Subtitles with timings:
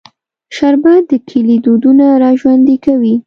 [0.55, 3.15] شربت د کلي دودونه راژوندي کوي